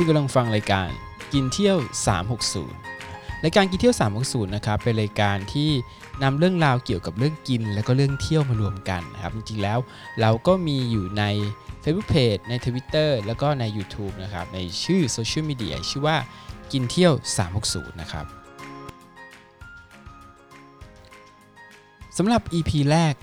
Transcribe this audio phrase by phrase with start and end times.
[0.00, 0.88] คุณกำลังฟังรายการ
[1.32, 1.76] กินเที่ยว
[2.56, 5.70] 360 รายการกินเที่ยว 360 นะครับ เป็นรายการที่
[6.22, 9.78] นำเรื่องราวเกี่ยวกับเรื่องกิน แล้วก็เรื่องเที่ยวมารวมกันนะครับ จริงๆ แล้ว
[10.20, 11.24] เราก็มีอยู่ใน
[11.82, 16.16] Facebook Page ใน Twitter แล้วก็ใน YouTube นะครับ ในชื่อโซเชียลมีเดียชื่อว่า
[16.72, 17.12] กินเที่ยว
[17.56, 18.26] 360 นะครับ
[22.16, 23.14] สำหรับ EP แรก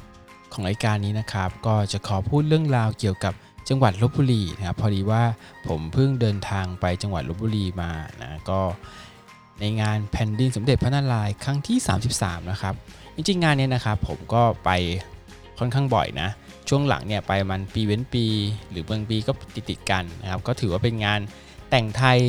[0.53, 3.33] ของรายการนี้นะครับ ก็จะขอพูดเรื่องราวเกี่ยวกับ
[3.69, 5.23] จังหวัดลบบุรีนะครับพอดีว่า
[5.67, 7.91] ผมเพิ่งเดินทางไปจังหวัดลบบุรีมา
[8.21, 8.59] นะก็
[9.59, 11.77] ในงานแผ่นดินสมเด็จพระนารายณ์ครั้งที่
[12.13, 12.75] 33 นะครับ
[13.15, 14.69] จริงๆ งานนี้นะครับผมก็ไป
[15.59, 16.29] ค่อนข้างบ่อยนะ
[16.69, 18.25] ช่วงหลังเนี่ยไปมันปีเว้นปี
[18.69, 19.31] หรือบางปีก็
[19.69, 21.19] ติดๆกันนะครับ ก็ถือว่าเป็นงาน
[21.69, 22.19] แต่งไทย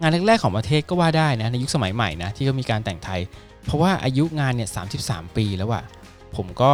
[0.00, 3.20] งานแรกๆของประเทศก็ว่าได้นะในยุคสมัยใหม่นะที่เขามีการแต่งไทย
[3.64, 4.68] เพราะว่าอายุงานเนี่ย
[5.02, 5.84] 33 ปีแล้วอะ
[6.36, 6.72] ผมก็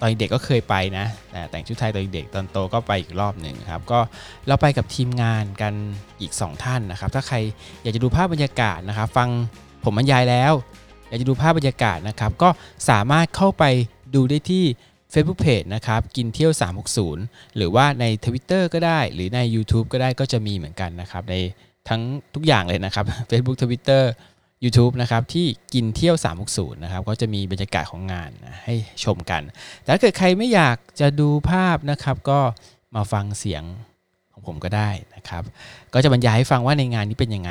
[0.00, 3.98] ตอนเด็กก็เคยไปนะแต่แต่งชุดไทยตอนเด็กตอนโตก็ไปอีกรอบหนึ่งครับก็
[4.46, 5.74] เราไปกับทีมงานกัน
[6.20, 7.36] อีก 2 ท่านนะครับ ถ้าใคร
[7.82, 9.28] อยากจะดูภาพบรรยากาศนะครับ ฟัง
[9.84, 10.52] ผมบรรยายแล้ว
[11.08, 12.48] อยากจะดูภาพบรรยากาศนะครับ ก็
[12.90, 13.64] สามารถเข้าไป
[14.14, 14.64] ดูได้ที่
[15.12, 16.52] Facebook Page นะครับกินเที่ยว
[17.04, 21.34] 360 หรือว่าใน Twitter ก็ได้ หรือใน YouTube ก็ได้ก็จะมีเหมือนกันนะครับใน
[21.88, 22.00] ทั้ง
[22.34, 24.02] ทุกอย่างเลยนะครับ Facebook Twitter
[24.64, 26.16] YouTube นะครับที่กินเที่ยว
[26.48, 29.42] 360 นะครับก็จะมีบรรยากาศของงานนะให้ชมกัน
[29.80, 32.40] แต่ถ้าเกิดใครไม่อยากจะดูภาพนะครับ ก็
[32.96, 33.62] มาฟังเสียง
[34.32, 35.42] ของผมก็ได้นะครับ
[35.94, 37.50] ก็จะบรรยายให้ฟังว่าในงานนี้เป็นยังไง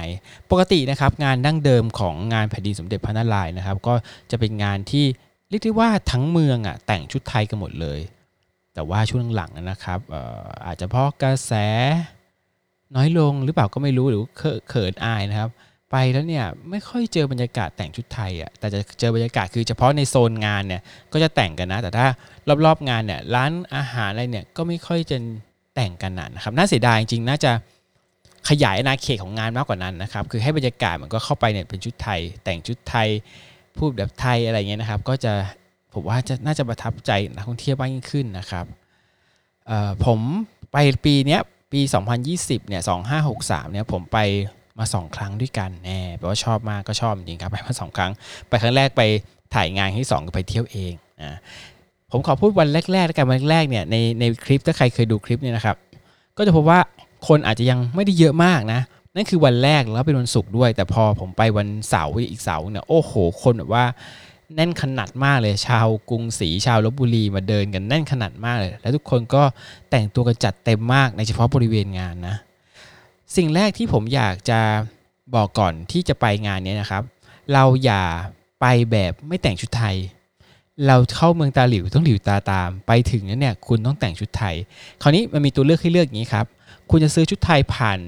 [0.52, 3.94] ปกตินะครับงานดั้งเดิมของงานแผ่นดินสมเด็จพระนารายณ์นะครับ ก็
[4.32, 5.06] จะเป็นงานที่
[5.50, 8.00] เรียกได้ว่าทั้งเมืองอะแต่งชุดไทยกันหมดเลย
[8.74, 11.54] แต่ว่าช่วงหลังนะครับอออาจจะเพราะกระแส
[12.96, 14.24] น้อยลงหรือเปล่าก็ไม่รู้หรือ
[14.70, 15.50] เขินอายนะครับ
[15.92, 20.82] ไปแล้วเนี่ยไม่ค่อยเจอบรรยากาศแต่งชุดไทยอะแต่จะเจอบรรยากาศคือเฉพาะในโซนงานเนี่ย
[21.14, 22.08] ก็จะแต่งกันนะ แต่ถ้า
[22.66, 25.18] รอบๆงานเนี่ยร้านอาหารอะไรเนี่ยก็ไม่ค่อยจะ
[25.76, 27.52] แต่งกันนะครับน่าเสียดายจริงๆน่าจะ
[28.50, 33.08] ขยายอาณาเขตของงานมากกว่านั้นนะครับคือให้บรรยากาศมันก็เข้าไปเนี่ยเป็นชุดไทย แต่งชุดไทย
[33.78, 35.34] พูดแบบไทยอะไรเงี้ยนะครับ ก็จะ
[35.94, 38.66] ผมว่าจะน่าจะประทับใจนักท่องเที่ยวมากยิ่งขึ้นนะครับ
[40.06, 40.20] ผม
[40.72, 41.42] ไปปีเนี้ย
[41.72, 41.82] ปี
[42.26, 42.82] 2020เนี่ย
[43.28, 44.18] 2563เนี่ยผมไป
[44.80, 48.12] มา2ครั้งด้วยกันแน่แปลว่าชอบมากก็ชอบจริงครับไปมา2ครั้ง
[48.48, 49.02] ไปครั้งแรกไป
[49.56, 51.38] ถ่ายงานที่2ก็ไปเที่ยวเองนะ
[52.12, 55.76] ผมขอพูดวันแรกๆแล้วกันวันแรกเนี่ยในในคลิปถ้าใครเคยดูคลิปเนี่ยนะครับ
[56.38, 56.80] ก็จะพบว่า
[57.28, 58.82] คนอาจจะยังไม่ได้เยอะมากนะ
[59.16, 63.14] นั่นคือวันแรกแล้วเป็นวันศุกร์ด้วย แต่พอผมไปวันเสาร์อีกเสาร์เนี่ยโอ้โห
[63.44, 63.86] คนแบบว่า
[64.56, 69.44] แน่นขนาดมากเลยชาวกรุงศรีชาวลบบุรีมาเดินกันแน่นขนาดมากเลย แล้วทุกคนก็
[69.90, 72.36] แต่งตัวกันจัดเต็มมากในเฉพาะบริเวณงานนะ
[73.36, 74.60] สิ่งแรกที่ผมอยากจะ
[75.36, 77.04] บอกก่อนที่จะไปงานนี้นะครับ
[77.54, 78.04] เราอย่า
[78.62, 79.96] ไปแบบไม่แต่งชุดไทย
[80.88, 84.56] เราเข้าเมืองตาหลิวต้องหลิวตาตาม ไปถึงนั้นเนี่ยคุณต้องแต่งชุดไทย
[85.02, 86.46] คราวนี้มันมีตัวเลือกให้เลือกอย่างนี้ครับ
[86.90, 88.00] คุณจะซื้อชุดไทยผ่าน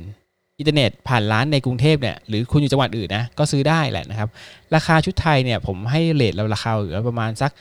[0.60, 4.30] อินเทอร์เน็ตผ่านร้านในกรุงเทพเนี่ยหรือคุณอยู่จังหวัดอื่นนะก็ซื้อได้แหละนะครับ
[4.76, 7.52] ราคาชุดไทยเนี่ยผมให้เลทเราราคาอยู่ประมาณสัก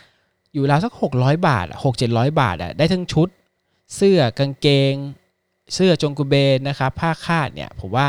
[0.55, 3.29] อยู่ราวสัก 600 บาท 6 700 บาทอะได้ทั้งชุด
[3.95, 4.95] เสื้อกางเกง
[5.75, 8.07] เสื้อจงกุเบนนะครับผ้าคาดเนี่ยผมว่า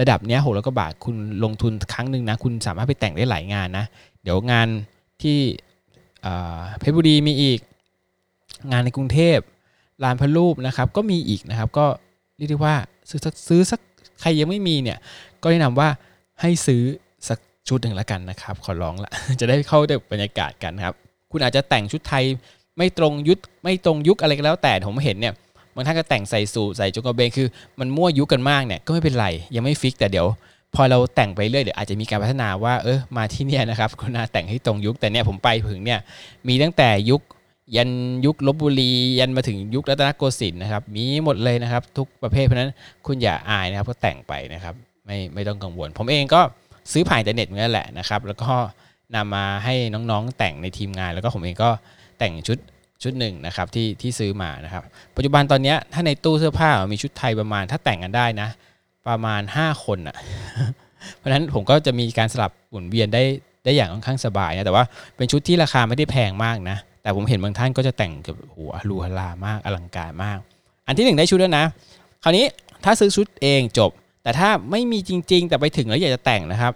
[0.00, 3.84] ระดับเนี้ยหกร้อยกว่าบาทคุณลงทุนครั้งหนึ่งนะคุณสามารถไปแต่งได้หลายงานนะ
[4.22, 4.68] เดี๋ยวงาน
[5.22, 5.38] ที่
[6.80, 7.60] เพชรบุรีมีอีก
[8.70, 9.38] งานในกรุงเทพ
[10.02, 11.86] ลานพระรูปนะครับก็มีอีกนะครับก็
[12.36, 12.74] เรียกได้ว่า
[13.10, 13.80] ซื้อสักซื้อสัก
[14.20, 14.98] ใครยังไม่มีเนี่ย
[15.42, 15.88] ก็แนะนำว่า
[16.40, 16.82] ให้ซื้อ
[17.28, 20.94] สักชุดหนึ่งละกันนะครับ ขอร้องละจะได้เข้าได้บรรยากาศกันครับ
[21.30, 22.24] คุณอาจจะแต่งชุดไทย
[22.76, 25.34] ไม่ตรงยุคไม่ตรงยุคอะไรก็แล้วแต่ผมเห็นเนี่ย
[25.74, 27.48] บางท่านก็แต่งใส่สูทใส่จงกระเบนคือ
[27.80, 30.26] มันมั่วยุกันมากเนี่ยก็ไม่เป็นไรยังไม่ฟิกแต่เดี๋ยว
[30.74, 36.00] พอเราแต่งไปเรื่อยเดี๋ยวอาจจะมีการพัฒนาว่าเออมาที่เนี่ยนะครับคุณนาแต่งให้ตรงยุคแต่เนี่ยผมไปถึงเนี่ย
[36.48, 37.20] มีตั้งแต่ยุค
[37.76, 37.90] ยัน
[38.26, 42.72] ยุคลบบุรียันมาถึงยุครัตนโกสินทร์นะครับ มีหมดเลยนะครับ ทุกประเภทเพราะนั้น
[43.06, 44.74] คุณอย่าอายนะครับก็แต่งไปนะครับ
[45.06, 46.40] ไม่ไม่ต้องกังวล ผมเองก็
[46.92, 48.52] ซื้อผ่านอินเทอร์เน็ตนี่แหละนะครับ แล้วก็
[49.14, 49.74] นำมาให้
[50.10, 51.70] น้องๆแต่งในทีมงาน แล้วก็ผมเองก็
[52.18, 52.58] แต่งชุด
[53.04, 54.82] ชุดหนึ่งนะครับที่ที่ซื้อมานะครับ
[55.16, 58.48] ปัจจุบันตอนนี้ถ้าในตู้เสื้อผ้ามีชุดไทยประมาณถ้าแต่งกันได้นะ
[59.08, 60.16] ประมาณ 5 คนอะ
[61.18, 63.22] เพราะฉะนั้นผมก็จะมีการสลับหมุนเวียนได้
[63.64, 64.84] ได้อย่างค่อนข้างสบายนะแต่ว่า
[65.16, 70.38] เป็นชุดที่ราคาไม่ได้แพงมากนะ แต่ผมเห็นบางท่านก็จะแต่งกับหัวรูฮลามากอลังการมาก
[70.86, 71.64] อันที่ 1 ได้ชุดแล้วนะ
[72.22, 72.46] คราวนี้
[72.84, 73.90] ถ้าซื้อชุดเองจบ
[74.22, 76.72] แต่ถ้าไม่มีจริง ๆ แต่ไปถึงแล้วอยากจะแต่งนะครับ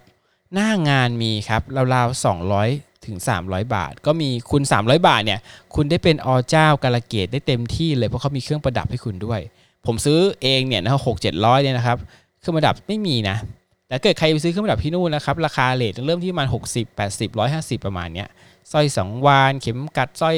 [0.53, 1.61] หน้างานมีครับ
[1.93, 5.39] ราวๆ200 ถึง 300 บาท ก็มีคุณ 300 บาทเนี่ย
[5.75, 9.39] คุณได้เป็นอเจ้ากาลเกตได้เต็มที่เลยเพราะเขามีเครื่องประดับให้คุณด้วย
[9.85, 11.97] ผมซื้อเองเนี่ยนะหกเจ็ดร้อยเนี่ยนะครับ
[12.39, 13.37] เครื่องประดับไม่มีนะ
[13.87, 17.29] แต่เกิดใครไปซื้อเครื่องประดับที่นู่นนะครับราคาเลทเริ่มที่ประมาณ60 80
[17.77, 18.27] 150 ประมาณเนี้ย
[18.71, 20.37] สร้อยสองวานเข็มกัดสร้อย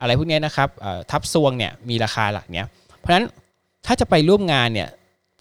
[0.00, 0.68] อะไรพวกนี้นะครับ
[1.10, 2.66] ทับซวงเนี่ยมีราคาหลักเนี้ย
[2.98, 3.26] เพราะฉะนั้น
[3.86, 4.88] ถ้าจะไปร่วมงานเนี่ย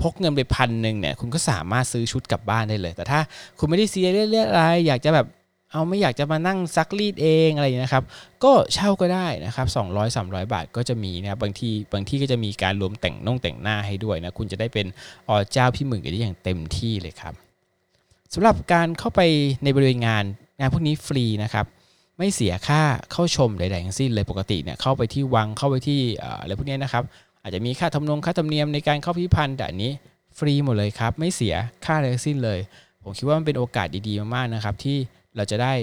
[0.02, 3.20] พกเงินไปพันหนึ่งเนี่ยคุณก็สามารถซื้อชุดกลับบ้านได้เลย แต่ถ้า
[3.60, 5.28] คุณไม่ได้ซีเรียสเรื่องอะไรอยากจะแบบ
[5.74, 8.04] เอาไม่อยากจะมานั่งซักรีดเองอะไรอย่างนี้นะครับ
[8.44, 14.86] ก็เช่าก็ได้นะครับ 200 300 บาทก็จะมีนะครับบางทีบางที่ก็จะมีการรวมแต่งน่องแต่งหน้าให้ด้วยนะ คุณจะได้เป็น
[15.28, 17.34] อเจ้าพี่หมื่นกันได้อย่างเต็มที่เลยครับ
[18.34, 19.22] สำหรับการเข้าไป
[19.64, 20.24] ในบริเวณงาน
[20.60, 21.66] งานพวกนี้ฟรีนะครับ
[22.18, 22.82] ไม่เสียค่า
[23.12, 26.00] เข้าชมใดๆทั้งสิ้นเลยปกติเนี่ยเข้าไปที่วังเข้าไปที่
[26.42, 27.04] อะไรพวกนี้นะครับ
[27.42, 29.92] อาจจะมีค่าทำนงค่าธรรมเนียมในการเข้าพิพิธภัณฑ์แต่อันนี้
[30.38, 31.56] ฟรีหมดเลยครับ ไม่เสีย
[31.86, 32.60] ค่าอะไรทั้งสิ้นเลย
[33.04, 34.98] ผมคิดว่ามันเป็นโอกาสดีๆมากๆนะครับ ที่
[35.36, 35.74] เราจะได้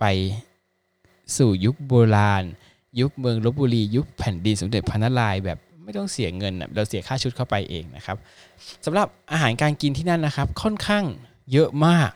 [0.00, 0.04] ไป
[1.36, 2.44] สู่ยุคโบราณ
[3.00, 8.16] ยุคเมืองลบบุรี ยุคแผ่นดินสมเด็จพระนารายณ์แบบไม่ต้องเสียเงินเราเสียค่าชุดเข้าไปเองนะครับ
[8.84, 11.04] สำหรับอาหารการกินที่นั่นนะครับ ค่อนข้าง
[11.52, 12.10] เยอะมาก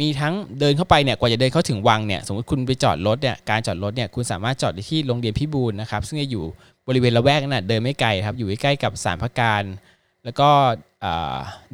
[0.00, 6.44] มีทั้งเดินเข้าไปเนี่ยกว่าจะเดินเข้าถึงวังเนี่ยสมมติคุณไปจอดรถเนี่ยการจอดรถเนี่ยคุณสามารถจอดที่โรงเรียนพิบูลนะครับ ซึ่งจะอยู่
[6.88, 9.62] บริเวณละแวกนั้นเดินไม่ไกลครับอยู่ใกล้กับสารพระการ
[10.24, 10.48] แล้วก็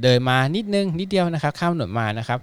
[0.02, 2.38] เดินมานิดนึงนิดเดียวนะครับ ข้ามถนนมานะครับ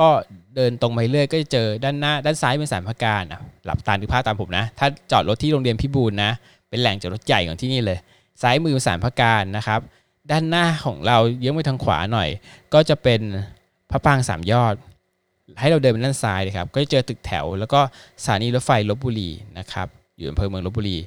[0.00, 0.08] ก็
[0.56, 6.30] เดินตรงไปเรื่อยก็จะเจอด้านหน้าด้านซ้ายเป็นสารพระการอะหลับตาดูภาพตามผมนะ ถ้าจอดรถที่โรงเรียนพิบูลนะ
[6.68, 7.98] เป็นแหล่งจอดรถใหญ่ของที่นี่เลย
[8.42, 9.80] ซ้ายมือสารพระการนะครับ
[10.30, 12.28] ด้านหน้าของเราเยื้องไปทางขวาหน่อย
[12.74, 13.20] ก็จะเป็น
[13.90, 14.74] พระปางสามยอด
[15.60, 17.80] ให้เราเดินไปด้านซ้ายนะครับ ก็จะเจอตึกแถว แล้วก็
[18.22, 19.86] สถานีรถไฟลบบุรีนะครับ
[20.16, 20.98] อยู่อำเภอเมืองลบบุรี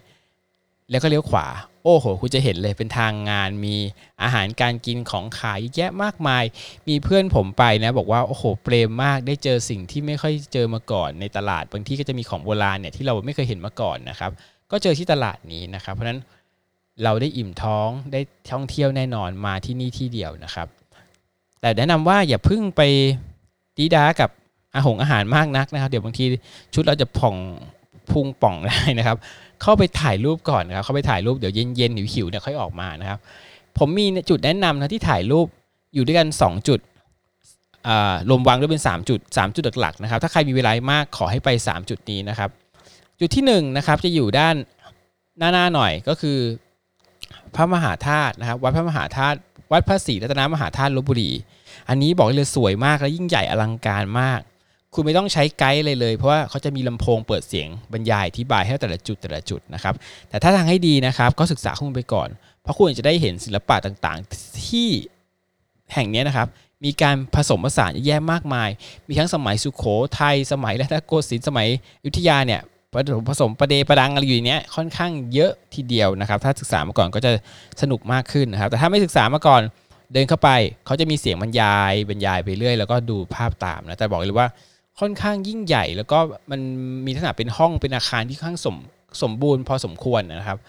[0.89, 1.47] แล้วก็เลี้ยวขวา
[1.83, 3.75] โอ้โห คุณจะเห็นเลยเป็นทางงานมี
[4.23, 6.43] อาหารการกินของขายแยะมากมาย
[6.87, 14.31] มีเพื่อนผมไปนะ บอกว่า โอ้โห เปรมมากได้เจอสิ่งที่ไม่ค่อยเจอมาก่อนในตลาด บางที่ก็จะมีของโบราณเนี่ยที่เราไม่เคยเห็นมาก่อนนะครับ
[14.71, 16.19] ก็เจอที่ตลาดนี้นะครับ เพราะฉะนั้น
[17.03, 18.21] เราได้อิ่มท้องได้
[18.51, 20.67] ท่องเที่ยวแน่นอนมาที่นี่ที่เดียวนะครับ
[21.61, 22.81] แต่แนะนำว่าอย่าพึ่งไป
[23.77, 24.29] ดีดากับ
[24.75, 26.25] อาหงอาหารมากนักนะครับ เดี๋ยวบางที
[26.73, 27.35] ชุดเราจะผ่อง
[28.11, 29.17] พุงป่องได้นะครับ
[29.61, 33.19] เข้าไปถ่ายรูปก่อนนะครับเข้าไปถ่ายรูปเดี๋ยวเย็นๆหิวๆเนี่ยค่อยออกมานะครับ
[33.77, 35.47] ผมมีจุดแนะนำนะที่ถ่ายรูป
[35.95, 36.79] อยู่ด้วยกัน 2 จุด
[38.29, 42.49] รวมวางด้วยเป็น 3 จุด 3 จุดหลักๆนะครับถ้าใครมีเวลามากขอให้ไป 3 จุดนี้นะครับ
[43.19, 44.55] จุดที่1นะครับจะอยู่ด้าน
[45.39, 46.37] หน้าๆหน่อยก็คือ
[47.55, 49.37] พระมหาธาตุนะครับวัดพระมหาธาตุ
[49.71, 51.31] วัดพระศรีรัตนมหาธาตุลบบุรี
[51.89, 54.41] อันนี้บอกเลยสวยมากและยิ่งใหญ่อลังการมาก
[54.95, 59.93] คุณไม่ต้องใช้ไกด์เลยเลย เพราะว่าเขาจะมีลำโพงเปิดเสียงบรรยายอธิบายให้แต่ละจุดแต่ละจุดนะครับ
[60.29, 62.29] แต่ถ้าทางให้ดีนะครับ ก็ศึกษาข้อมูลไปก่อน
[62.63, 64.89] เพราะคุณจะได้เห็นศิลปะต่างๆ ที่
[65.93, 66.47] แห่งนี้นะครับ
[66.85, 68.69] มีการผสมผสานแยะมากมาย
[69.07, 69.83] มีทั้งสมัยสุขโข
[70.19, 71.67] ทัยสมัยรัตนโกสินทร์สมัย
[72.01, 72.61] อยุธยาเนี่ย
[72.93, 77.31] ผสมผสมประเดประดังอะไรอยู่เนี้ยค่อนข้างเยอะทีเดียวนะครับ ถ้าศึกษามาก่อนก็จะ
[77.81, 79.61] สนุกมากขึ้นนะครับ แต่ถ้าไม่ศึกษามาก่อน
[80.13, 80.49] เดินเข้าไป
[80.85, 84.49] เขาจะมีเสียงบรรยายบรรยายไปเรื่อย แล้วก็ดูภาพตามนะแต่บอกเลยว่า
[84.99, 86.17] ค่อนข้างยิ่งใหญ่ แล้วก็
[86.51, 86.59] มัน
[87.05, 88.75] มีลักษณะเป็นห้องเป็นอาคารที่ค่อนข้างสม
[89.23, 90.59] สมบูรณ์พอสมควรนะครับ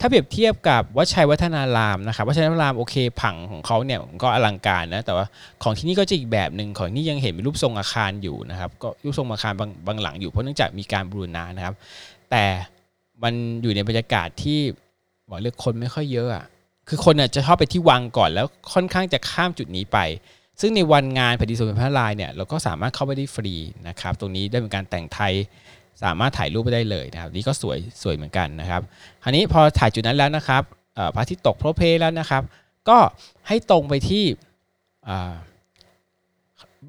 [0.00, 5.26] ถ้าเปรียบเทียบกับวัดชัยวัฒนารามนะครับวัดชัยวัฒนารามโอเคผังของเขาเนี่ยก็อลังการนะแต่ว่า
[5.62, 11.74] ของที่นี่ก็จะอีกแบบหนึ่งของนี่ยังเห็นเป็นรูปทรงอาคารอยู่นะครับก็รูปทรงอาคารบางบางหลังอยู่เพราะเนื่องจากมีการบูรณะนะครับ
[12.30, 12.44] แต่
[13.22, 14.58] มันอยู่ในบรรยากาศที่
[15.28, 16.44] บอกเลยคนไม่ค่อยเยอะอะ
[16.88, 19.98] คือคนน่ยจะชอบไปที่วังก่อนแล้วค่อนข้างจะข้ามจุดนี้ไป
[20.60, 23.54] ซึ่งในวันงานแผ่นดินสมเด็จพระลายเนี่ยเราก็สามารถเข้าไปได้ฟรี
[23.88, 25.32] นะครับ ตรงนี้ได้เป็นการแต่งไทย
[26.02, 28.82] สามารถถ่ายรูปไปได้เลยนะครับ นี่ก็สวยสวยเหมือนกันนะครับ
[29.22, 30.62] คราวนี้พอถ่ายจุดนั้นแล้วนะครับ
[31.14, 32.42] พระอาทิตย์ตกโพรเพแล้วนะครับ
[32.88, 32.98] ก็
[33.48, 34.24] ให้ตรงไปที่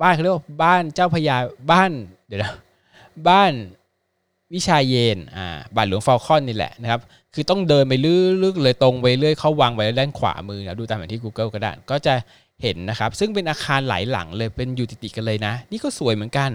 [0.02, 1.38] บ้านเขาเรียกว่าบ้านเจ้าพญา
[1.72, 1.92] บ้าน
[2.28, 2.54] เดี๋ยวนะ
[3.30, 3.52] บ้าน
[4.54, 7.02] วิชาเยนอ่าบ้านหลวงฟอลคอนนี่แหละนะครับ
[7.34, 7.94] คือต้องเดินไป
[8.44, 12.14] ลึกๆเลยตรงไปเรื่อยเข้าวังไปด้านขวามือนะดูตามแผนที่ Google ก็ได้ ก็จะ
[12.62, 16.50] เห็นนะครับ ซึ่งเป็นอาคารหลายหลังเลยเป็นอยู่ติดๆกันเลยนะ นี่ก็สวยเหมือนกัน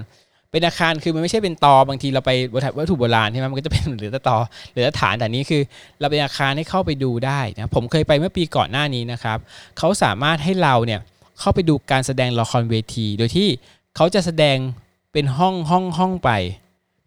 [0.50, 2.30] เป็นอาคารคือมันไม่ใช่เป็นตอบางทีเราไป
[2.78, 4.38] วัตถุโบราณใช่ไหมมันก็จะเป็นหรือตตอ
[4.73, 5.62] หรือฐานแต่นี้คือ
[6.00, 9.38] เราเป็นอาคารให้เข้าไปดูได้นะผมเคยไปเมื่อปีก่อนหน้านี้นะครับ
[9.78, 11.00] เขาสามารถให้เราเนี่ย
[11.40, 13.49] เข้าไปดูการแสดงละครเวที โดยที่
[13.97, 14.56] เขาจะแสดง
[15.12, 16.30] เป็นห้องห้องห้องไป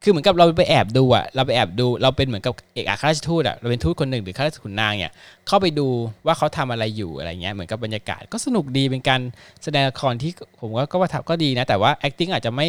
[0.03, 5.13] คือเหมือนกับเราไปแอบดูอะเราไปแอบดู เราเป็นเหมือนกับเอกอัครราชทูตอะเราเป็นทูตคนหนึ่งหรือข้าราชขุนนางเนี่ย
[5.47, 5.87] เข้าไปดู
[6.25, 9.21] ว่าเขาทำอะไรอยู่อะไรเงี้ย เหมือนกับบรรยากาศก็สนุกดีเป็นการ
[9.63, 12.67] แสดงละครที่ผมว่าก็ว่าก็ดีนะ แต่ว่า acting อาจจะไม่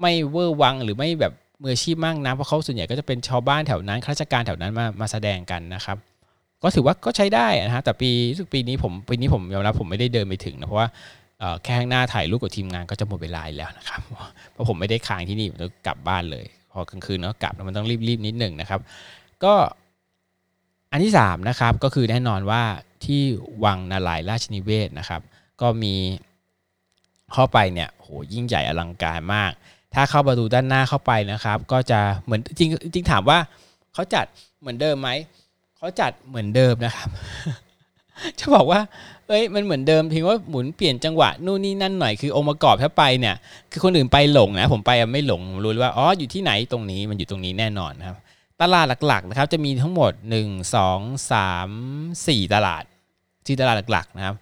[0.00, 5.96] ไม่เวอร์วังหรือไม่แบบมืออาชีพมากนะเพราะเขาส่วนใหญ่ก็จะเป็นชาวบ้านแถวนั้นข้าราชการแถวนั้นมามาแสดงกันนะครับ
[6.62, 10.88] ก็ถือว่าก็ใช้ได้นะฮะแต่ปีทุกปีนี้ผมปีนี้ผมยอมรับผมไม่ได้เดินไปถึงนะเพราะว่า
[11.62, 14.00] แค่ข้างหน้าถ่ายรูปกับทีมงานก็จะหมดเวลาแล้วนะครับ
[14.52, 18.80] เพราะผมไม่ได้ค้างที่นี่ผมต้องกลับบ้านเลย พอกลางคืนเนาะกลับมันต้องรีบๆนิดหนึ่งนะครับ
[19.44, 19.54] ก็
[20.92, 22.62] อันที่3นะครับก็คือแน่นอนว่า
[23.04, 23.22] ที่
[23.64, 25.20] วังนาลายราชนิเวศนะครับ
[25.60, 25.94] ก็มี
[27.32, 29.52] เข้าไปเนี่ยโหยิ่งใหญ่อลังการมาก
[29.94, 33.38] ถ้าเข้าประตูด้านหน้าเข้าไปนะครับ ก็จะเหมือนจริงจริงถามว่า
[33.94, 34.26] เขาจัด
[34.60, 35.10] เหมือนเดิมไหม
[35.76, 37.08] เขาจัดเหมือนเดิมนะครับ
[38.38, 38.80] จะบอกว่า
[39.32, 43.34] เอ้ยมันเหมือนเดิมเพียงว่าหมุนเปลี่ยนจังหวะนู่นนี่นั่นหน่อยคือองค์ประกอบถ้าไปเนี่ย
[43.72, 48.16] คือคนอื่นไปหลงนะผมไปไม่หลงผมรู้เลยว่าอ๋ออยู่ที่ไหนตรงนี้มันอยู่ตรงนี้แน่นอนครับ
[48.62, 52.84] ตลาดหลักๆนะครับจะมีทั้งหมด 1 2 3 4 ตลาด
[53.46, 54.36] ที่ตลาดหลักๆนะครับ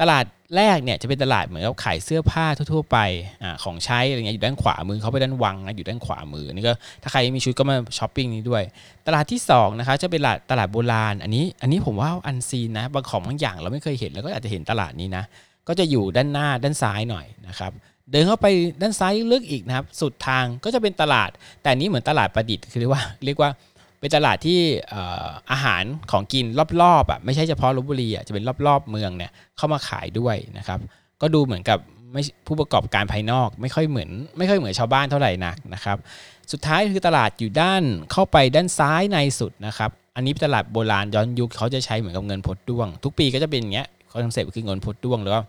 [0.00, 0.24] ตลาด
[0.56, 2.98] แรกเนี่ยจะเป็นตลาดเหมือนกับขายเสื้อผ้าทั่ว ๆ ไป
[3.42, 6.72] อ่าของใช้อะไรเงี้ยอยู่ด้านขวามือเขาไปด้านวังนะอยู่ด้านขวามือนี่ก็
[7.02, 8.62] ถ้าใครมีชุดก็มาช้อปปิ้งนี้ด้วย
[9.06, 15.24] ตลาดที่2นะครับจะเป็นตลาดตลาดโบราณ อันนี้อันนี้ผมว่าอันซีนนะบางของบางอย่างเราไม่เคยเห็นแล้วก็อาจจะเห็นตลาดนี้นะ
[15.68, 17.72] ก็จะอยู่ด้านหน้าด้านซ้ายหน่อยนะครับ
[18.10, 18.46] เดินเข้าไป
[18.82, 21.30] ด้านซ้ายลึกอีกนะครับ สุดทางก็จะเป็นตลาด
[21.62, 23.50] แต่นนี้เหมือนตลาดประดิษฐ์คือเรียกว่าเรียกว่า
[24.02, 24.60] เป็นตลาดที่
[25.52, 26.44] อาหารของกิน
[26.82, 30.78] รอบๆอะไม่ใช่เฉพาะลพบุรีอะจะเป็นรอบๆเมืองเนี่ยเข้ามาขายด้วยนะครับ
[31.20, 31.78] ก็ดูเหมือนกับ
[32.12, 35.96] ไม่ผู้ประกอบการภายนอกไม่ค่อยเหมือน ไม่ค่อยเหมือนชาวบ้านเท่าไหร่นักนะครับ
[36.52, 37.82] สุดท้ายคือตลาดอยู่ด้าน
[38.12, 45.40] เข้าไปด้านซ้ายในสุดนะครับ อันนี้ตลาดโบราณย้อนยุคเขาจะใช้เหมือนกับเงินพดด้วง ทุกปีก็จะเป็นอย่างเงี้ย concept คือเงินพดด้วงแล้วก็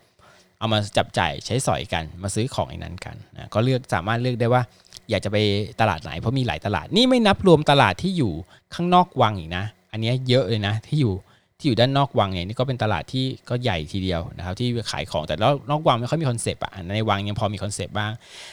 [0.63, 4.61] เอามาจับจ่ายใช้สอยกันมาซื้อของในนั้นกันนะก็เลือกสามารถเลือกได้ว่า
[5.09, 5.37] อยากจะไป
[5.81, 8.33] ตลาดไหนเพราะมีหลายตลาดนี่ไม่นับรวมตลาดที่อยู่
[8.75, 11.13] ข้างนอกวังอีกนะ อันนี้เยอะเลยนะที่อยู่
[11.57, 18.11] ที่อยู่ด้านนอกวังเนี่ยนี่ก็เป็นตลาดที่ก็ใหญ่ทีเดียวนะครับที่ขายของแต่แล้วนอกวังไม่ค่อยมี concept อะในวังยังพอมี concept บ้าง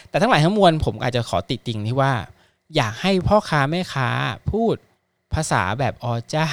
[0.09, 2.13] แต่ทั้งหลายทั้งมวลผมอาจจะขอติติงที่ว่า
[2.75, 4.09] อยากให้พ่อค้าแม่ค้า
[4.51, 4.75] พูด
[5.33, 6.51] ภาษาแบบออเจ้า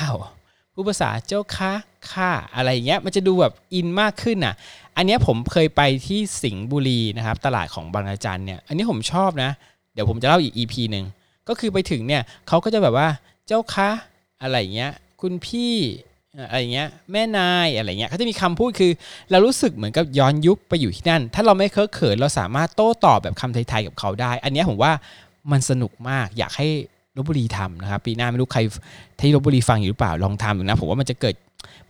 [0.81, 1.71] พูดภาษาเจ้าค่ะ
[2.11, 4.55] ข้าอะไรอย่างเงี้ยมันจะดูแบบ in มากขึ้นอะ
[4.97, 9.51] อันเนี้ยผมเคยไปที่สิงห์บุรีนะครับ ตลาดของบางระจันเนี่ยอันนี้ผมชอบนะ
[9.95, 11.05] เดี๋ยวผมจะเล่าอีก EP หนึ่ง
[11.49, 13.09] ก็คือไปถึงเนี่ยเขาก็จะแบบว่า
[13.47, 13.89] เจ้าคะ
[14.43, 15.75] อะไรอย่างเงี้ย คุณพี่
[16.49, 18.93] อะไรอย่างเงี้ยแม่นายอะไรเงี้ยเขาจะมีคำพูดคือ
[19.31, 24.93] เรารู้สึกเหมือนกับย้อนยุคไปอยู่ที่นั่น ถ้าเราไม่เคอะเขินเราสามารถโต้ตอบแบบคำไทยๆกับเขาได้ อันนี้ผมว่า
[25.53, 26.69] มันสนุกมากอยากให้
[27.19, 28.61] ลบบุรีทำนะครับ ปีหน้าไม่รู้ใคร
[29.21, 31.35] ที่ลบบุรีฟังอยู่หรือเปล่าลองทำดูนะผมว่ามันจะเกิด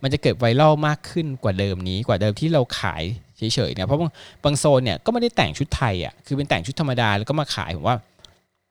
[0.03, 3.03] มันจะเกิดไวรัลมากขึ้นกว่าเดิมนี้กว่าเดิมที่เราขาย
[3.37, 3.99] เฉยๆเนี่ยเพราะ
[4.43, 7.97] บางโซนเนี่ยก็ไม่ได้แต่งชุดไทยอะคือเป็นแต่งชุดธรรมดาแล้วก็มาขายผมว่า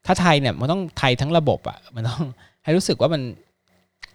[0.06, 2.22] ถ้าไทยเนี่ยมันต้องไทยทั้งระบบอะมันต้อง
[2.64, 3.22] ให้รู้สึกว่ามัน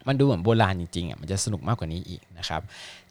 [0.07, 2.61] มันดูเหมือนโบราณจริงๆอะมันจะสนุกมากกว่านี้อีกนะครับ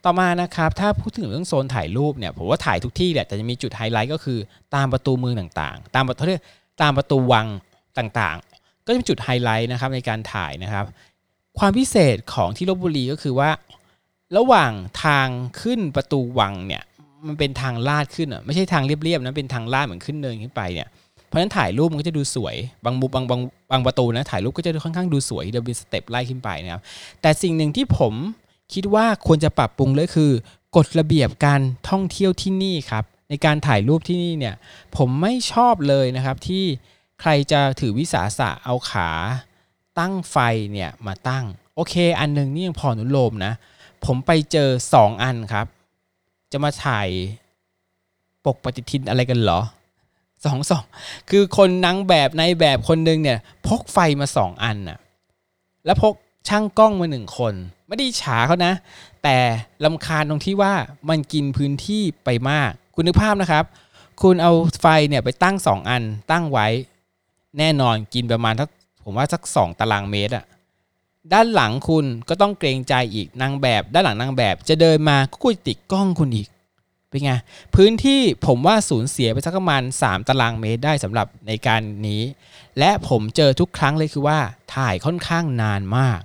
[0.04, 4.38] ต่อมานะครับถ้าพูดถึงเรื่องโซนถ่ายรูปเนี่ยผมว่าถ่ายทุกที่แหละแต่จะมีจุดไฮไลท์ก็คือ
[4.74, 6.42] ตามประตูเมืองต่างๆ ตามประตูเรียก
[6.82, 7.46] ตามประตูวัง
[7.98, 8.51] ต่างๆ
[8.86, 10.86] ก็จะเป็นจุดไฮไลท์นะครับในการถ่ายนะครับ
[11.58, 13.50] ความพิเศษของที่ลบบุรีก็คือว่า
[14.36, 14.72] ระหว่าง
[15.04, 15.28] ทาง
[15.60, 16.82] ขึ้นประตูวังเนี่ย
[17.26, 20.88] มันเป็นทางลาดขึ้นอะไม่ใช่ทางเรียบๆนะเป็นทางลาดเหมือนขึ้นเนินขึ้นไปเนี่ย
[21.26, 26.82] เพราะฉะนั้นถ่ายรูปมันก็จะดูสวยบางมุมบางบางบางประตูนะถ่ายรูปก็จะค่อนข้างดูสวยเดินเป็นสเต็ปไล่ขึ้นไปนะครับ
[27.22, 28.14] แต่สิ่งหนึ่งที่ผม
[28.74, 30.30] คิดว่าควรจะปรับปรุงเลยคือ
[30.76, 34.54] กฎระเบียบการท่องเที่ยวที่นี่ครับในการถ่ายรูปที่นี่เนี่ย
[34.96, 36.64] ผมไม่ชอบเลยนะครับที่
[37.22, 39.08] ใครจะถือวิสาสะเอาขา
[39.98, 40.36] ตั้งไฟ
[40.72, 41.44] เนี่ยมาตั้ง
[41.76, 43.52] โอเค อันหนึงนี่ยังพอนุโลมนะ
[44.04, 45.66] ผมไปเจอ 2 อันครับ
[46.52, 47.08] จะมาถ่าย
[48.44, 49.60] ปกปฏิทินอะไรกันเหรอ
[50.44, 50.84] สองสอง
[51.30, 54.98] คือคนนางแบบในแบบคนหนึ่งเนี่ย พกไฟมาสองอันน่ะ
[55.86, 56.14] แล้วพก
[56.48, 57.54] ช่างกล้องมาหนึ่งคน
[57.88, 58.72] ไม่ได้ฉาเขานะ
[59.22, 59.36] แต่
[59.84, 60.74] ลำคาญตรงที่ว่า
[61.08, 63.64] มันกินพื้นที่ไปมาก คุณนึกภาพนะครับ
[64.22, 66.66] คุณเอาไฟเนี่ยไปตั้งสองอันตั้งไว้
[67.58, 68.70] แน่นอนกินประมาณทัก
[69.04, 70.44] ผมว่าสักสองตารางเมตรอะ
[71.32, 76.48] ด้านหลังคุณก็ต้องเกรงใจอีกนางแบบ ด้านหลังนางแบบ จะเดินมาก็คุยติดกล้องคุณอีก
[77.08, 77.32] เป็นไง
[77.74, 82.22] พื้นที่ผมว่าสูญเสียไปสักประมาณ 3 ตารางเมตรได้สำหรับในการนี้
[82.78, 84.38] และผมเจอทุกครั้งเลยคือว่า
[84.74, 86.20] ถ่ายค่อนข้างนานมาก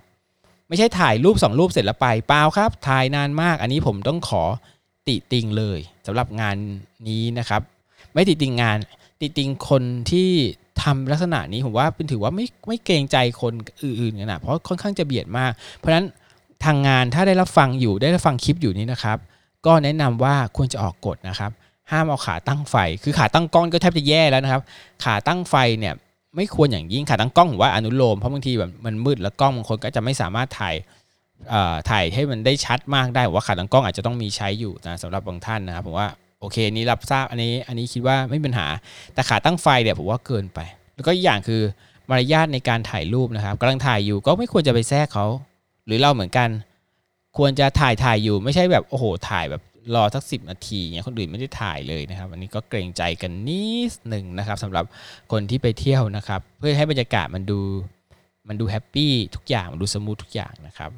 [0.67, 4.43] ไม่ใช่ถ่ายรูป 2 รูปเสร็จแล้วไปเปล่าครับ ถ่ายนานมาก อันนี้ผมต้องขอ
[5.07, 6.55] ติติงเลยสำหรับงาน
[7.07, 7.61] นี้นะครับ
[8.13, 8.77] ไม่ติติงงาน
[9.19, 10.31] ติติงคนที่
[10.83, 13.53] ทำลักษณะนี้ผมว่าเป็นถือว่าไม่ไม่เกรงใจคน
[13.83, 16.05] อื่นๆกันนะเพราะค่อนข้างจะเบียดมาก เพราะฉะนั้น
[16.65, 19.17] ทางงานถ้าได้รับฟังอยู่ได้รับฟังคลิปอยู่นี้นะครับ
[19.65, 21.51] ก็แนะนำว่าควรจะออกกฎนะครับ
[21.91, 24.61] ห้ามเอาขาตั้งไฟ คือขาตั้งกล้องก็แทบจะแย่แล้วนะครับ
[25.03, 25.93] ขาตั้งไฟเนี่ย
[26.35, 30.75] ไม่ควรอย่างยิ่งขาตั้งกล้องผมว่าอนุโลมเพราะบางทีแบบมันมืดแล้วกล้องบางคนก็จะไม่สามารถถ่าย
[31.49, 36.07] เอ่อถ่ายให้มันได้ชัดมากได้ว่าขาตั้งกล้องอาจจะต้องมีใช้อยู่นะสำหรับบางท่านนะครับผมว่า
[36.39, 38.67] โอเคอันนี้รับทราบอันนี้ อันนี้คิดว่าไม่มีปัญหา
[39.13, 40.59] แต่ขาตั้งไฟเนี่ยผมว่าเกินไป
[40.95, 41.61] แล้วก็อีกอย่างคือ
[42.09, 45.25] มารยาทในการถ่ายรูปนะครับกำลังถ่ายอยู่ก็ไม่ควรจะไปแทรกเขา
[45.85, 46.49] หรือเราเหมือนกัน
[47.37, 49.61] ควรจะถ่ายถ่ายอยู่ไม่ใช่แบบโอ้โห ถ่ายแบบ
[49.95, 54.85] รอสักสิบนาทีเนี่ยคนอื่นไม่ได้ถ่ายเลยนะครับ อันนี้ก็เกรงใจกันนิดหนึ่งนะครับสำหรับ
[55.31, 57.59] คนที่ไปเที่ยวนะครับ เพื่อให้บรรยากาศมันดู
[58.47, 60.91] มันดู happy ทุกอย่างมันดู smooth ทุกอย่างนะครับ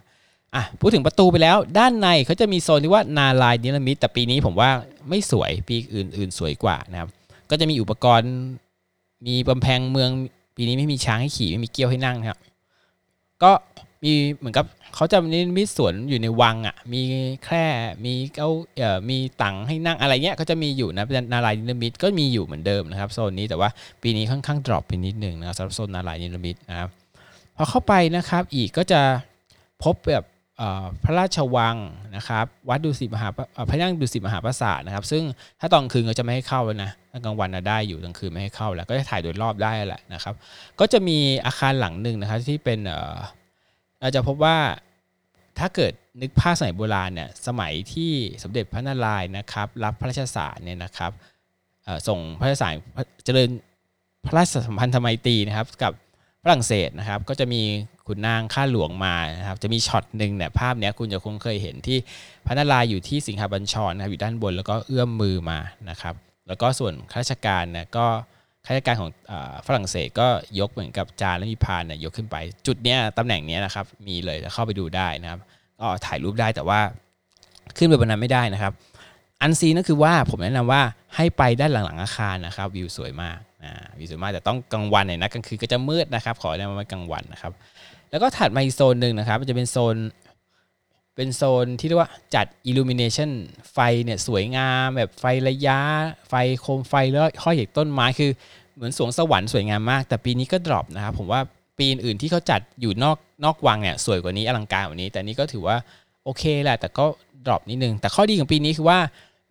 [0.56, 4.72] อะพูดถึงประตูไปแล้วด้านในเขาจะมีโซนที่ว่านารายณ์นิรมิตแต่ปีนี้ผมว่า
[5.10, 7.10] ไม่สวยปีอื่น ๆ สวยกว่านะครับ
[7.50, 8.34] ก็จะมีอุปกรณ์
[9.27, 10.10] มีกำแพงเมือง
[10.56, 12.39] ปีนี้ไม่มีช้างให้ขี่ ไม่มีเกี้ยวให้นั่งนะครับ
[13.44, 13.51] ก็
[14.03, 14.65] มีเหมือนกับ
[14.96, 17.01] เขาจะเนรมิตสวนอยู่ในวังอะ มี
[17.44, 17.65] แคร่
[18.06, 23.70] มีเก้าเอ่อมีตั่งให้นั่งอะไรเงี้ยก็จะมีอยู่นะเป็นนารายณ์นิรมิตก็มีอยู่เหมือนเดิมนะครับโซนนี้แต่ว่า
[24.03, 26.89] ปีนี้ค่อนข้างดรอปไปนิดหนึ่งนะครับสำหรับโซนนาลายนิมิตนะครับ
[27.56, 29.01] พอเข้าไปนะครับ อีกก็จะ
[29.84, 30.24] พบแบบ
[31.04, 31.75] พระราชวัง
[32.16, 33.28] นะครับวัดดุสิตมหา
[33.70, 35.24] พระนั่งดุสิตมหาปราสาทนะครับ ซึ่ง
[35.60, 36.92] ถ้าตอนคืนก็จะไม่ให้เข้าแล้วนะ
[37.25, 40.34] กลางวันนะได้อยู่กลางคืนไม่ให้เข้าแล้ว ก็จะถ่ายโดยรอบได้แหละนะครับ
[40.80, 42.80] ก็จะมีอาคารหลังหนึ่งนะครับที่เป็น
[44.01, 44.58] เราจะพบว่า
[45.60, 48.12] ถ้าเกิดนึกภาพสมัยโบราณเนี่ยสมัยที่
[48.44, 51.12] สมเด็จพระนารายณ์นะครับ รับพระราชสารเนี่ยนะครับ
[52.08, 52.74] ส่งพระราชสาร
[53.25, 53.50] เจริญ
[54.25, 55.94] พระราชสัมพันธไมตรีนะครับกับ
[56.43, 57.62] ฝรั่งเศสนะครับก็จะมี
[58.08, 61.98] ขุนนางข้าหลวงมานะครับจะมีช็อตหนึ่งเนี่ยภาพเนี้ยคุณจะคงเคยเห็นที่
[62.46, 66.15] พระนารายอยู่ที่สิงหบัญชรนะครับอยู่ด้านบนแล้วก็เอื้อมมือมานะครับ
[66.48, 68.05] แล้วก็ส่วนข้าราชการเนี่ยก็
[68.65, 69.10] ข้าราชการของ
[69.67, 70.27] ฝรั่งเศสก็
[70.60, 72.36] ยกเหมือนกับจานและมีพานเนี่ยยกขึ้นไป
[72.67, 75.39] จุดเนี้ยตำแหน่งเนี้ยนะครับมีเลยเข้าไปดูได้นะครับ
[75.79, 76.79] ก็ถ่ายรูปได้แต่ว่า
[77.77, 78.74] ขึ้นไปบนนั้นไม่ได้นะครับ
[79.41, 80.81] อันซีนั่นคือว่าผมแนะนำว่า
[81.15, 87.51] ให้ไปด้านหลังๆอาคารนะครับวิวสวยมาก นะวิวสวยมากแต่ต้องกลางวันหน่อยนะกลางคืนก็จะมืดนะครับ ขอแนะนำว่ากลางวันนะครับ
[88.12, 89.96] แล้วก็ถัดมาอีกโซนหนึ่งนะครับจะเป็นโซน
[91.16, 93.30] เป็นโซนที่เรียกว่าจัด illumination
[93.74, 95.80] ไฟเนี่ยสวยงามแบบไฟระยะ
[96.30, 98.32] ไฟโคมไฟแล้วห้อยเหกต้นไม้คือ
[98.75, 101.42] เหมือนสวงสวรรค์สวยงามมาก แต่ปีนี้ก็ดรอปนะครับผมว่า
[101.78, 105.78] ปีอื่นที่เขาจัดอยู่นอกนอกวังเนี่ยสวยกว่านี้อลังการกว่านี้ แต่นี้ก็ถือว่า
[106.24, 107.06] โอเคแหละแต่ก็
[107.46, 109.00] drop นิดนึง แต่ข้อดีของปีนี้คือว่า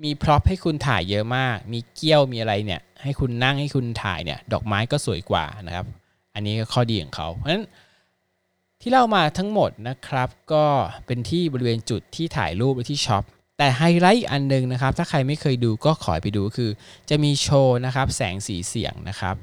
[0.05, 5.87] มี prop ให้คุณถ่ายเยอะมาก มีเกี้ยวมีอะไรเนี่ย ให้คุณนั่งให้คุณถ่ายเนี่ยดอกไม้ก็สวยกว่านะครับ
[6.35, 7.65] อันนี้ก็ข้อดีของเขาเพราะฉะนั้น
[8.81, 10.65] ที่เล่ามาทั้งหมดนะครับ ก็
[11.07, 13.25] เป็นที่บริเวณจุดที่ถ่ายรูปและที่ shop
[13.59, 16.71] แต่ไฮไลท์อันนึงนะครับ ถ้าใครไม่เคยดูก็ขอไปดูคือ
[17.11, 19.37] จะมีโชว์นะครับแสงสีเสียงนะครับ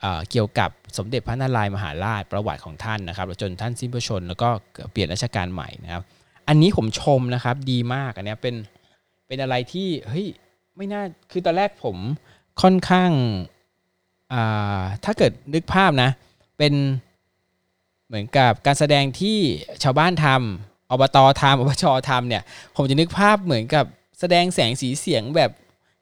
[0.00, 4.48] เเกี่ยวกับสมเด็จพระนารายมหาราชประวัติของท่านนะครับจนท่านสิ้นพระชน แล้วก็
[4.92, 6.02] เปลี่ยนราชการใหม่นะครับ
[6.48, 8.54] อันนี้ผมชมนะครับดีมากอันนี้เป็น
[9.26, 10.26] เป็นอะไรที่เฮ้ย
[10.76, 11.96] ไม่น่าคือตอนแรกผม
[12.60, 13.10] ค่อนข้าง
[15.04, 16.10] ถ้าเกิดนึกภาพนะ
[16.58, 16.74] เป็น
[18.06, 19.38] เหมือนกับการแสดงที่
[19.82, 22.42] ชาวบ้านทำอบตทำอบชทำเนี่ย
[22.76, 23.84] ผมจะนึกภาพเหมือนกับ
[24.20, 25.50] แสดงแสงสีเสียงแบบ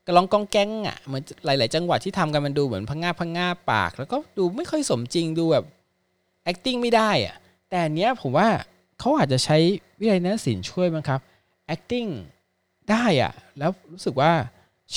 [0.06, 5.64] กระลองกองแก้งอะเหมือนหลาย ๆ จังหวัดที่ทำกันมันดูเหมือนพังงาพังงาปาก แล้วก็ดูไม่ค่อยสมจริงดูแบบ
[6.50, 7.36] acting ไม่ได้อะ
[7.70, 8.48] แต่เนี้ยผมว่า
[8.98, 9.56] เขาอาจจะใช้
[9.98, 11.20] วิทยาศศิลป์ช่วยมั้งครับ
[11.74, 12.10] acting
[12.90, 14.32] ได้อะแล้วรู้สึกว่า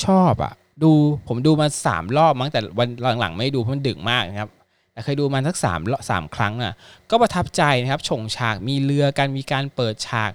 [0.03, 0.91] ชอบอะ ดู
[1.27, 4.49] ผมดูมาสามรอบมั้งแต่วันหลังๆ ไม่ดูเพราะมันดึกมากนะครับ
[4.93, 6.73] แต่เคยดูมาสักสามสามครั้งอะ
[7.11, 10.31] ก็ประทับใจนะครับชงฉากมีเรือกันมีการเปิดฉาก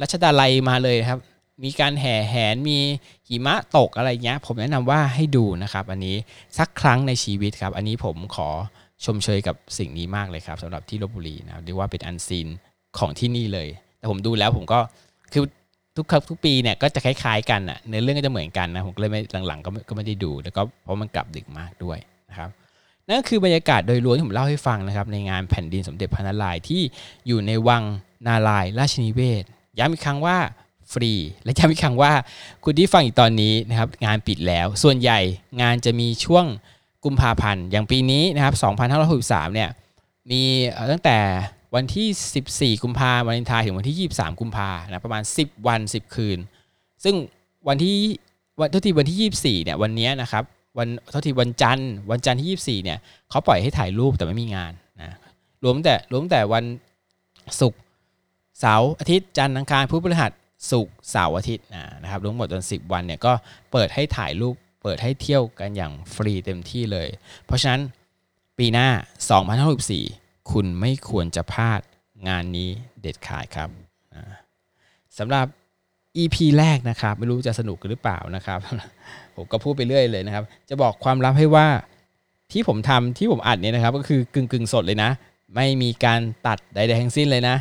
[0.00, 1.20] รัชดาลัยมาเลยครับ
[1.64, 2.78] มีการแห่แหนมี
[3.28, 6.16] หิมะตกอะไรเงี้ย ผมแนะนำว่าให้ดูนะครับ อันนี้
[6.58, 8.48] สักครั้งในชีวิตครับ อันนี้ผมขอ
[9.04, 12.48] ชมเชยกับสิ่งนี้มากเลยครับสำหรับที่ลบบุรีนะเรียกว่าเป็นอันซีน
[12.98, 14.80] ของที่นี่เลย แต่ผมดูแล้วผมก็
[15.32, 15.44] คือ
[15.98, 21.98] ทุกครั้งทุกปีเนี่ยก็จะคล้ายๆกันอะเนื้อเรื่องก็จะเหมือนกันนะผมก็เลยไม่หลังๆก็ก็ไม่ได้ดูแล้วก็เพราะมันกลับดึกมากด้วย
[22.30, 22.50] นะครับ
[23.06, 26.82] นั่นคือบรรยากาศโดยรวมที่ผมเล่าให้ฟังนะครับในงานแผ่นดินสมเด็จพระนารายณ์ที่
[27.26, 27.82] อยู่ในวัง
[28.26, 29.44] นารายราชนิเวศ
[29.78, 30.36] ย้ำอีกครั้งว่า
[30.92, 31.12] ฟรี
[31.44, 32.12] และย้ำอีกครั้งว่า
[32.64, 35.18] คุณที่ฟังอีกตอนนี้นะครับงานปิดแล้ว ส่วนใหญ่
[35.60, 36.44] งานจะมีช่วง
[37.04, 38.54] กุมภาพันธ์อย่างปีนี้นะครับ
[39.04, 39.70] 2563 เนี่ย
[40.30, 40.42] มี
[40.92, 41.18] ตั้งแต่
[41.74, 46.38] วันที่ 14 กุมภาวันเลนไทน์ถึงวันที่ 23 กุมภานะประมาณ 10 วัน 10 คืน
[47.04, 47.14] ซึ่ง
[47.68, 47.96] วันที่
[48.60, 50.44] วันทุกทีวันที่ 24 เนี่ยวันนี้นะครับ
[50.78, 52.98] วันท่าที่วันจันทร์วันจันทร์ที่ 24 เนี่ย
[53.30, 55.16] เขาปล่อยให้ถ่ายรูปแต่ไม่มีงานนะ
[55.64, 56.64] รวมแต่รวมแต่วัน
[57.60, 57.80] ศุกร์
[58.60, 60.32] เสาร์อาทิตย์จันทร์อังคารพุธพฤหัส
[60.70, 61.66] ศุกร์เสาร์อาทิตย์
[62.02, 63.32] นะครับรวมหมดจน10 วันเนี่ยก็
[63.72, 67.08] เปิดให้ถ่ายรูปเปิดให้เที่ยวกันอย่างฟรีเต็มที่เลย
[67.46, 67.80] เพราะฉะนั้น
[68.58, 68.88] ปีหน้า
[69.68, 71.80] 2064 คุณไม่ควรจะพลาด
[72.28, 72.68] งานนี้
[73.00, 73.68] เด็ดขาดครับ
[75.18, 75.46] สำหรับ
[76.22, 78.58] EP แรกนะครับ ไม่รู้จะสนุกหรือเปล่านะครับ
[79.36, 81.66] ผมก็พูดไปเรื่อยเลยนะครับ จะบอกความลับให้ว่า
[82.52, 85.10] ที่ผมทำที่ผมอัดเนี่ยนะครับ ก็คือกึ่งกึ่งสดเลยนะ
[85.54, 87.56] ไม่มีการตัดใดๆทั้งสิ้นเลยนะ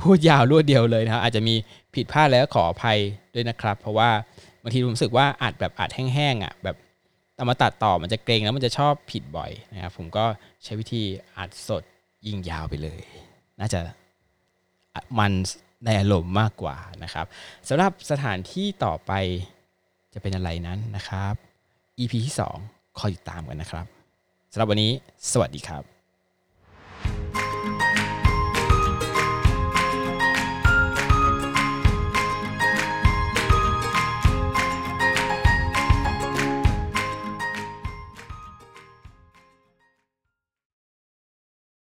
[0.00, 1.54] พูดยาวรวดเดียวเลยนะครับ อาจจะมี
[1.94, 2.98] ผิดพลาดแล้วขออภัย
[3.34, 4.10] ด้วยนะครับ เพราะว่า
[4.62, 6.76] บางทีผมรู้สึกว่าอัดแบบอัดแห้งๆอะแบบ
[7.36, 10.24] เอามาตัดต่อมันจะเกรงแล้วมันจะชอบผิดบ่อยนะครับ ผมก็
[10.64, 11.02] ใช้วิธี
[11.38, 11.82] อัดสด
[12.26, 13.00] ยิ่งยาวไปเลย
[13.60, 13.80] น่าจะ
[15.18, 15.32] มัน
[15.84, 17.26] ในอารมณ์มากกว่านะครับ
[17.68, 19.12] สำหรับสถานที่ต่อไป
[20.14, 21.34] จะเป็นอะไรนั้นนะครับ
[21.98, 22.34] EP ที่
[22.66, 23.86] 2 คอยติดตามกันนะครับ
[24.52, 24.92] สำหรับวันนี้
[25.32, 25.91] สวัสดีครับ